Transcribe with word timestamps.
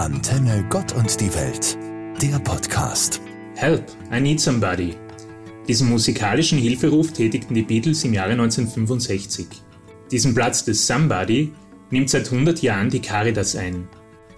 Antenne 0.00 0.64
Gott 0.70 0.94
und 0.94 1.20
die 1.20 1.28
Welt, 1.34 1.76
der 2.22 2.38
Podcast. 2.38 3.20
Help, 3.54 3.84
I 4.10 4.18
Need 4.18 4.40
Somebody. 4.40 4.94
Diesen 5.68 5.90
musikalischen 5.90 6.58
Hilferuf 6.58 7.12
tätigten 7.12 7.54
die 7.54 7.60
Beatles 7.60 8.02
im 8.04 8.14
Jahre 8.14 8.30
1965. 8.30 9.46
Diesen 10.10 10.34
Platz 10.34 10.64
des 10.64 10.86
Somebody 10.86 11.52
nimmt 11.90 12.08
seit 12.08 12.32
100 12.32 12.62
Jahren 12.62 12.88
die 12.88 13.02
Caritas 13.02 13.54
ein. 13.56 13.90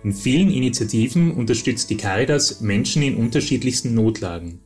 In 0.02 0.12
vielen 0.12 0.50
Initiativen 0.50 1.30
unterstützt 1.30 1.90
die 1.90 1.96
Caritas 1.96 2.60
Menschen 2.60 3.02
in 3.02 3.16
unterschiedlichsten 3.16 3.94
Notlagen. 3.94 4.62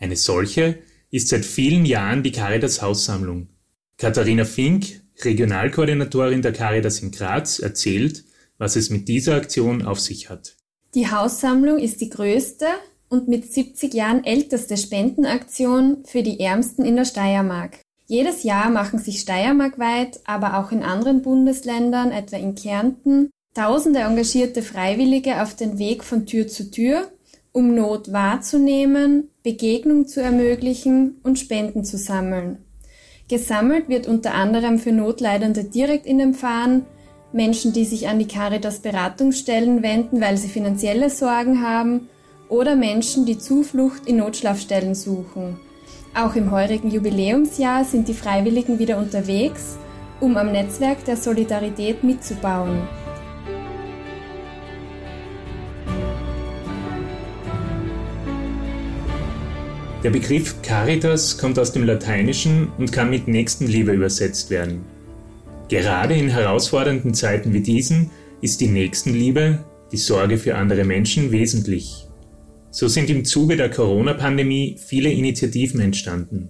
Eine 0.00 0.16
solche 0.16 0.80
ist 1.12 1.28
seit 1.28 1.44
vielen 1.44 1.86
Jahren 1.86 2.24
die 2.24 2.32
Caritas 2.32 2.82
Haussammlung. 2.82 3.46
Katharina 3.98 4.44
Fink, 4.44 5.00
Regionalkoordinatorin 5.22 6.42
der 6.42 6.52
Caritas 6.52 6.98
in 6.98 7.12
Graz, 7.12 7.60
erzählt, 7.60 8.24
was 8.60 8.76
es 8.76 8.90
mit 8.90 9.08
dieser 9.08 9.34
Aktion 9.34 9.82
auf 9.82 9.98
sich 9.98 10.28
hat. 10.28 10.54
Die 10.94 11.10
Haussammlung 11.10 11.78
ist 11.78 12.00
die 12.00 12.10
größte 12.10 12.66
und 13.08 13.26
mit 13.26 13.50
70 13.52 13.92
Jahren 13.94 14.22
älteste 14.24 14.76
Spendenaktion 14.76 16.04
für 16.04 16.22
die 16.22 16.38
Ärmsten 16.38 16.84
in 16.84 16.94
der 16.94 17.06
Steiermark. 17.06 17.78
Jedes 18.06 18.42
Jahr 18.42 18.70
machen 18.70 18.98
sich 18.98 19.20
steiermarkweit, 19.20 20.20
aber 20.24 20.58
auch 20.58 20.72
in 20.72 20.82
anderen 20.82 21.22
Bundesländern, 21.22 22.12
etwa 22.12 22.36
in 22.36 22.54
Kärnten, 22.54 23.30
tausende 23.54 24.00
engagierte 24.00 24.62
Freiwillige 24.62 25.42
auf 25.42 25.56
den 25.56 25.78
Weg 25.78 26.04
von 26.04 26.26
Tür 26.26 26.46
zu 26.46 26.70
Tür, 26.70 27.10
um 27.52 27.74
Not 27.74 28.12
wahrzunehmen, 28.12 29.30
Begegnung 29.42 30.06
zu 30.06 30.20
ermöglichen 30.20 31.20
und 31.22 31.38
Spenden 31.38 31.84
zu 31.84 31.96
sammeln. 31.96 32.58
Gesammelt 33.28 33.88
wird 33.88 34.06
unter 34.06 34.34
anderem 34.34 34.78
für 34.78 34.92
Notleidende 34.92 35.64
direkt 35.64 36.04
in 36.04 36.18
den 36.18 36.34
Fahren, 36.34 36.84
Menschen, 37.32 37.72
die 37.72 37.84
sich 37.84 38.08
an 38.08 38.18
die 38.18 38.26
Caritas 38.26 38.80
Beratungsstellen 38.80 39.82
wenden, 39.82 40.20
weil 40.20 40.36
sie 40.36 40.48
finanzielle 40.48 41.10
Sorgen 41.10 41.62
haben, 41.62 42.08
oder 42.48 42.74
Menschen, 42.74 43.26
die 43.26 43.38
Zuflucht 43.38 44.06
in 44.06 44.16
Notschlafstellen 44.16 44.96
suchen. 44.96 45.60
Auch 46.14 46.34
im 46.34 46.50
heurigen 46.50 46.90
Jubiläumsjahr 46.90 47.84
sind 47.84 48.08
die 48.08 48.14
Freiwilligen 48.14 48.80
wieder 48.80 48.98
unterwegs, 48.98 49.76
um 50.18 50.36
am 50.36 50.50
Netzwerk 50.50 51.04
der 51.04 51.16
Solidarität 51.16 52.02
mitzubauen. 52.02 52.82
Der 60.02 60.10
Begriff 60.10 60.60
Caritas 60.62 61.38
kommt 61.38 61.58
aus 61.58 61.72
dem 61.72 61.84
Lateinischen 61.84 62.72
und 62.78 62.90
kann 62.90 63.10
mit 63.10 63.28
Nächstenliebe 63.28 63.92
übersetzt 63.92 64.50
werden. 64.50 64.84
Gerade 65.70 66.14
in 66.14 66.28
herausfordernden 66.28 67.14
Zeiten 67.14 67.52
wie 67.52 67.60
diesen 67.60 68.10
ist 68.42 68.60
die 68.60 68.66
Nächstenliebe, 68.66 69.64
die 69.92 69.98
Sorge 69.98 70.36
für 70.36 70.56
andere 70.56 70.84
Menschen 70.84 71.30
wesentlich. 71.30 72.08
So 72.72 72.88
sind 72.88 73.08
im 73.08 73.24
Zuge 73.24 73.56
der 73.56 73.70
Corona-Pandemie 73.70 74.78
viele 74.84 75.12
Initiativen 75.12 75.78
entstanden. 75.80 76.48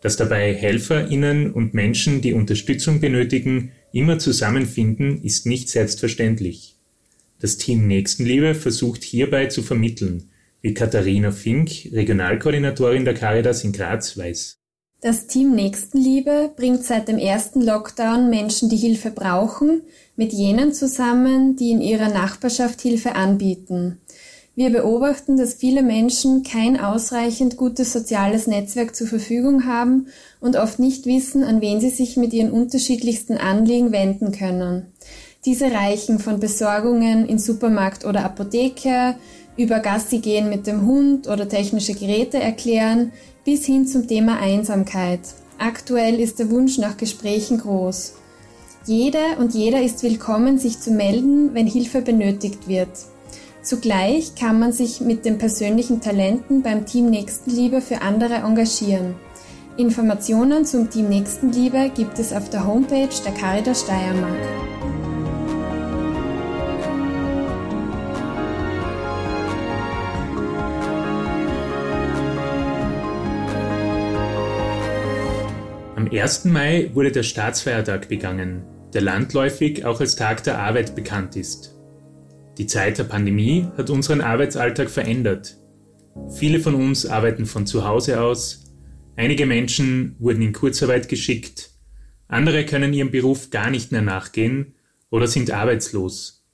Dass 0.00 0.16
dabei 0.16 0.54
Helferinnen 0.54 1.52
und 1.52 1.72
Menschen, 1.72 2.20
die 2.20 2.32
Unterstützung 2.32 2.98
benötigen, 2.98 3.70
immer 3.92 4.18
zusammenfinden, 4.18 5.22
ist 5.22 5.46
nicht 5.46 5.68
selbstverständlich. 5.68 6.80
Das 7.38 7.58
Team 7.58 7.86
Nächstenliebe 7.86 8.56
versucht 8.56 9.04
hierbei 9.04 9.46
zu 9.46 9.62
vermitteln, 9.62 10.30
wie 10.62 10.74
Katharina 10.74 11.30
Fink, 11.30 11.70
Regionalkoordinatorin 11.92 13.04
der 13.04 13.14
Caritas 13.14 13.62
in 13.62 13.70
Graz, 13.70 14.18
weiß. 14.18 14.61
Das 15.04 15.26
Team 15.26 15.56
Nächstenliebe 15.56 16.52
bringt 16.54 16.84
seit 16.84 17.08
dem 17.08 17.18
ersten 17.18 17.60
Lockdown 17.60 18.30
Menschen, 18.30 18.68
die 18.68 18.76
Hilfe 18.76 19.10
brauchen, 19.10 19.82
mit 20.14 20.32
jenen 20.32 20.72
zusammen, 20.72 21.56
die 21.56 21.72
in 21.72 21.80
ihrer 21.80 22.08
Nachbarschaft 22.08 22.80
Hilfe 22.80 23.16
anbieten. 23.16 23.98
Wir 24.54 24.70
beobachten, 24.70 25.36
dass 25.36 25.54
viele 25.54 25.82
Menschen 25.82 26.44
kein 26.44 26.78
ausreichend 26.78 27.56
gutes 27.56 27.92
soziales 27.92 28.46
Netzwerk 28.46 28.94
zur 28.94 29.08
Verfügung 29.08 29.66
haben 29.66 30.06
und 30.40 30.54
oft 30.54 30.78
nicht 30.78 31.04
wissen, 31.04 31.42
an 31.42 31.60
wen 31.60 31.80
sie 31.80 31.90
sich 31.90 32.16
mit 32.16 32.32
ihren 32.32 32.52
unterschiedlichsten 32.52 33.36
Anliegen 33.38 33.90
wenden 33.90 34.30
können. 34.30 34.92
Diese 35.44 35.72
reichen 35.72 36.20
von 36.20 36.38
Besorgungen 36.38 37.26
in 37.26 37.40
Supermarkt 37.40 38.04
oder 38.04 38.24
Apotheke, 38.24 39.16
über 39.56 39.80
Gassi 39.80 40.20
gehen 40.20 40.48
mit 40.48 40.66
dem 40.66 40.86
Hund 40.86 41.28
oder 41.28 41.48
technische 41.48 41.94
Geräte 41.94 42.38
erklären, 42.38 43.12
bis 43.44 43.66
hin 43.66 43.86
zum 43.86 44.06
Thema 44.06 44.38
Einsamkeit. 44.38 45.20
Aktuell 45.58 46.20
ist 46.20 46.38
der 46.38 46.50
Wunsch 46.50 46.78
nach 46.78 46.96
Gesprächen 46.96 47.58
groß. 47.58 48.14
Jede 48.86 49.18
und 49.38 49.54
jeder 49.54 49.82
ist 49.82 50.02
willkommen, 50.02 50.58
sich 50.58 50.80
zu 50.80 50.90
melden, 50.90 51.54
wenn 51.54 51.66
Hilfe 51.66 52.02
benötigt 52.02 52.68
wird. 52.68 52.90
Zugleich 53.62 54.34
kann 54.34 54.58
man 54.58 54.72
sich 54.72 55.00
mit 55.00 55.24
den 55.24 55.38
persönlichen 55.38 56.00
Talenten 56.00 56.62
beim 56.62 56.84
Team 56.84 57.10
Nächstenliebe 57.10 57.80
für 57.80 58.02
andere 58.02 58.34
engagieren. 58.34 59.14
Informationen 59.76 60.64
zum 60.64 60.90
Team 60.90 61.08
Nächstenliebe 61.08 61.90
gibt 61.94 62.18
es 62.18 62.32
auf 62.32 62.50
der 62.50 62.66
Homepage 62.66 63.08
der 63.24 63.32
Caritas 63.32 63.82
Steiermark. 63.82 64.71
1. 76.12 76.44
Mai 76.44 76.90
wurde 76.92 77.10
der 77.10 77.22
Staatsfeiertag 77.22 78.10
begangen, 78.10 78.64
der 78.92 79.00
landläufig 79.00 79.86
auch 79.86 79.98
als 79.98 80.14
Tag 80.14 80.44
der 80.44 80.58
Arbeit 80.58 80.94
bekannt 80.94 81.36
ist. 81.36 81.74
Die 82.58 82.66
Zeit 82.66 82.98
der 82.98 83.04
Pandemie 83.04 83.66
hat 83.78 83.88
unseren 83.88 84.20
Arbeitsalltag 84.20 84.90
verändert. 84.90 85.56
Viele 86.36 86.60
von 86.60 86.74
uns 86.74 87.06
arbeiten 87.06 87.46
von 87.46 87.66
zu 87.66 87.86
Hause 87.86 88.20
aus, 88.20 88.74
einige 89.16 89.46
Menschen 89.46 90.14
wurden 90.18 90.42
in 90.42 90.52
Kurzarbeit 90.52 91.08
geschickt, 91.08 91.70
andere 92.28 92.66
können 92.66 92.92
ihrem 92.92 93.10
Beruf 93.10 93.48
gar 93.48 93.70
nicht 93.70 93.90
mehr 93.90 94.02
nachgehen 94.02 94.74
oder 95.08 95.26
sind 95.26 95.50
arbeitslos. 95.50 96.44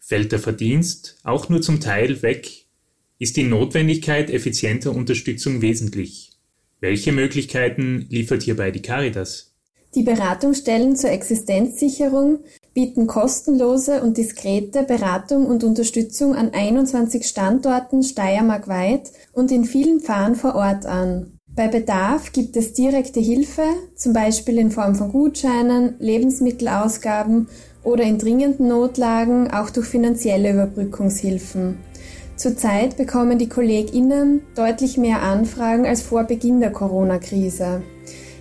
Fällt 0.00 0.32
der 0.32 0.40
Verdienst 0.40 1.20
auch 1.22 1.48
nur 1.48 1.62
zum 1.62 1.78
Teil 1.78 2.20
weg, 2.22 2.66
ist 3.20 3.36
die 3.36 3.44
Notwendigkeit 3.44 4.28
effizienter 4.28 4.92
Unterstützung 4.92 5.62
wesentlich. 5.62 6.31
Welche 6.82 7.12
Möglichkeiten 7.12 8.06
liefert 8.10 8.42
hierbei 8.42 8.72
die 8.72 8.82
Caritas? 8.82 9.54
Die 9.94 10.02
Beratungsstellen 10.02 10.96
zur 10.96 11.10
Existenzsicherung 11.10 12.40
bieten 12.74 13.06
kostenlose 13.06 14.02
und 14.02 14.16
diskrete 14.16 14.82
Beratung 14.82 15.46
und 15.46 15.62
Unterstützung 15.62 16.34
an 16.34 16.52
21 16.52 17.24
Standorten 17.24 18.02
steiermarkweit 18.02 19.12
und 19.32 19.52
in 19.52 19.64
vielen 19.64 20.00
Pfarren 20.00 20.34
vor 20.34 20.56
Ort 20.56 20.84
an. 20.84 21.38
Bei 21.46 21.68
Bedarf 21.68 22.32
gibt 22.32 22.56
es 22.56 22.72
direkte 22.72 23.20
Hilfe, 23.20 23.62
zum 23.94 24.12
Beispiel 24.12 24.58
in 24.58 24.72
Form 24.72 24.96
von 24.96 25.12
Gutscheinen, 25.12 25.94
Lebensmittelausgaben 26.00 27.46
oder 27.84 28.02
in 28.02 28.18
dringenden 28.18 28.66
Notlagen 28.66 29.52
auch 29.52 29.70
durch 29.70 29.86
finanzielle 29.86 30.50
Überbrückungshilfen. 30.50 31.78
Zurzeit 32.42 32.96
bekommen 32.96 33.38
die 33.38 33.48
KollegInnen 33.48 34.42
deutlich 34.56 34.98
mehr 34.98 35.22
Anfragen 35.22 35.86
als 35.86 36.02
vor 36.02 36.24
Beginn 36.24 36.58
der 36.58 36.72
Corona-Krise. 36.72 37.84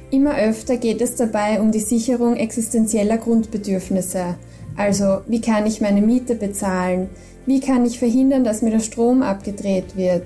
Immer 0.10 0.40
öfter 0.40 0.78
geht 0.78 1.02
es 1.02 1.14
dabei 1.14 1.62
um 1.62 1.72
die 1.72 1.82
Sicherung 1.82 2.36
existenzieller 2.36 3.20
Grundbedürfnisse. 3.20 4.38
Also, 4.76 5.20
wie 5.28 5.40
kann 5.40 5.68
ich 5.68 5.82
meine 5.82 6.02
Miete 6.02 6.34
bezahlen? 6.34 7.12
Wie 7.46 7.60
kann 7.60 7.86
ich 7.86 8.00
verhindern, 8.00 8.44
dass 8.44 8.64
mir 8.64 8.72
der 8.72 8.80
Strom 8.80 9.22
abgedreht 9.22 9.96
wird? 9.96 10.26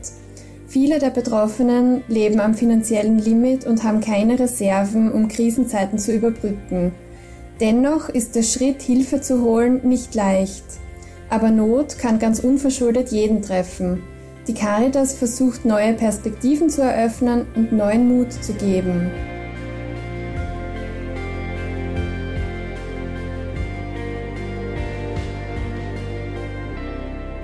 Viele 0.69 0.99
der 0.99 1.09
Betroffenen 1.09 2.01
leben 2.07 2.39
am 2.39 2.53
finanziellen 2.53 3.19
Limit 3.19 3.65
und 3.65 3.83
haben 3.83 3.99
keine 3.99 4.39
Reserven, 4.39 5.11
um 5.11 5.27
Krisenzeiten 5.27 5.99
zu 5.99 6.13
überbrücken. 6.13 6.93
Dennoch 7.59 8.07
ist 8.07 8.37
der 8.37 8.43
Schritt, 8.43 8.81
Hilfe 8.81 9.19
zu 9.19 9.43
holen, 9.43 9.81
nicht 9.83 10.15
leicht. 10.15 10.63
Aber 11.29 11.49
Not 11.49 11.97
kann 11.97 12.19
ganz 12.19 12.39
unverschuldet 12.39 13.11
jeden 13.11 13.41
treffen. 13.41 14.03
Die 14.47 14.53
Caritas 14.53 15.15
versucht 15.15 15.65
neue 15.65 15.93
Perspektiven 15.93 16.69
zu 16.69 16.83
eröffnen 16.83 17.47
und 17.55 17.71
neuen 17.71 18.07
Mut 18.07 18.31
zu 18.31 18.53
geben. 18.53 19.09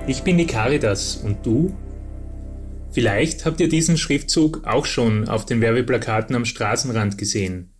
Ich 0.06 0.22
bin 0.22 0.36
die 0.36 0.46
Caritas 0.46 1.16
und 1.16 1.44
du? 1.44 1.74
Vielleicht 2.90 3.46
habt 3.46 3.60
ihr 3.60 3.68
diesen 3.68 3.96
Schriftzug 3.96 4.62
auch 4.64 4.84
schon 4.84 5.28
auf 5.28 5.46
den 5.46 5.60
Werbeplakaten 5.60 6.36
am 6.36 6.44
Straßenrand 6.44 7.18
gesehen. 7.18 7.72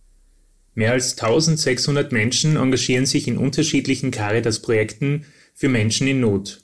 Mehr 0.73 0.93
als 0.93 1.11
1600 1.11 2.11
Menschen 2.11 2.55
engagieren 2.55 3.05
sich 3.05 3.27
in 3.27 3.37
unterschiedlichen 3.37 4.09
Caritas-Projekten 4.09 5.25
für 5.53 5.69
Menschen 5.69 6.07
in 6.07 6.19
Not. 6.19 6.61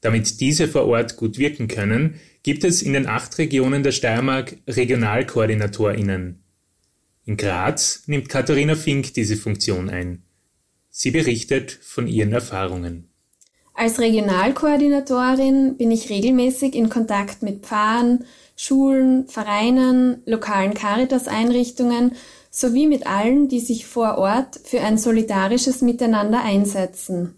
Damit 0.00 0.40
diese 0.40 0.68
vor 0.68 0.86
Ort 0.86 1.16
gut 1.16 1.38
wirken 1.38 1.68
können, 1.68 2.20
gibt 2.42 2.64
es 2.64 2.82
in 2.82 2.92
den 2.92 3.06
acht 3.06 3.38
Regionen 3.38 3.82
der 3.82 3.92
Steiermark 3.92 4.56
RegionalkoordinatorInnen. 4.66 6.42
In 7.24 7.36
Graz 7.36 8.02
nimmt 8.06 8.28
Katharina 8.28 8.74
Fink 8.74 9.14
diese 9.14 9.36
Funktion 9.36 9.88
ein. 9.88 10.22
Sie 10.90 11.12
berichtet 11.12 11.70
von 11.70 12.08
ihren 12.08 12.32
Erfahrungen. 12.32 13.08
Als 13.74 14.00
Regionalkoordinatorin 14.00 15.76
bin 15.76 15.90
ich 15.90 16.10
regelmäßig 16.10 16.74
in 16.74 16.88
Kontakt 16.88 17.42
mit 17.42 17.64
Pfarren, 17.64 18.24
Schulen, 18.56 19.28
Vereinen, 19.28 20.22
lokalen 20.26 20.74
Caritas-Einrichtungen 20.74 22.12
sowie 22.50 22.86
mit 22.86 23.06
allen, 23.06 23.48
die 23.48 23.60
sich 23.60 23.86
vor 23.86 24.18
Ort 24.18 24.60
für 24.64 24.80
ein 24.80 24.98
solidarisches 24.98 25.80
Miteinander 25.80 26.44
einsetzen. 26.44 27.34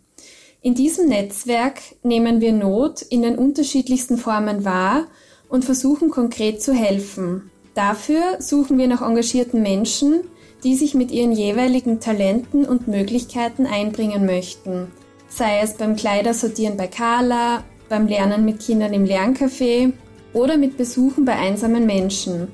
In 0.65 0.75
diesem 0.75 1.11
Netzwerk 1.11 1.79
nehmen 2.03 2.41
wir 2.41 2.55
Not 2.55 3.03
in 3.03 3.21
den 3.21 3.37
unterschiedlichsten 3.37 4.17
Formen 4.17 4.65
wahr 4.65 5.09
und 5.51 5.63
versuchen 5.63 6.09
konkret 6.09 6.63
zu 6.63 6.73
helfen. 6.73 7.51
Dafür 7.75 8.23
suchen 8.39 8.79
wir 8.79 8.89
nach 8.89 9.07
engagierten 9.07 9.61
Menschen, 9.61 10.23
die 10.65 10.75
sich 10.75 10.95
mit 10.95 11.11
ihren 11.11 11.33
jeweiligen 11.33 12.01
Talenten 12.01 12.65
und 12.65 12.89
Möglichkeiten 12.89 13.67
einbringen 13.67 14.25
möchten. 14.25 14.91
Sei 15.29 15.61
es 15.61 15.75
beim 15.75 15.97
Kleidersortieren 15.97 16.79
bei 16.79 16.87
Carla, 16.87 17.63
beim 17.91 18.07
Lernen 18.07 18.47
mit 18.47 18.61
Kindern 18.61 18.95
im 18.95 19.05
Lerncafé 19.05 19.93
oder 20.33 20.57
mit 20.57 20.79
Besuchen 20.79 21.27
bei 21.27 21.35
einsamen 21.35 21.85
Menschen. 21.85 22.49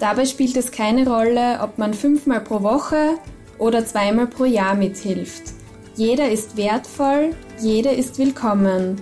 Dabei 0.00 0.26
spielt 0.26 0.58
es 0.58 0.70
keine 0.70 1.08
Rolle, 1.08 1.60
ob 1.62 1.78
man 1.78 1.94
fünfmal 1.94 2.42
pro 2.42 2.62
Woche 2.62 3.14
oder 3.56 3.86
zweimal 3.86 4.26
pro 4.26 4.44
Jahr 4.44 4.74
mithilft. 4.74 5.57
Jeder 5.98 6.30
ist 6.30 6.56
wertvoll, 6.56 7.34
jede 7.60 7.88
ist 7.88 8.20
willkommen. 8.20 9.00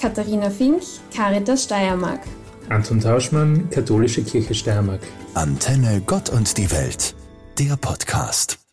Katharina 0.00 0.48
Fink, 0.48 0.80
Caritas 1.12 1.64
Steiermark. 1.64 2.20
Anton 2.68 3.00
Tauschmann, 3.00 3.68
Katholische 3.70 4.22
Kirche 4.22 4.54
Steiermark. 4.54 5.00
Antenne 5.34 6.00
Gott 6.06 6.30
und 6.30 6.56
die 6.56 6.70
Welt, 6.70 7.16
der 7.58 7.76
Podcast. 7.76 8.63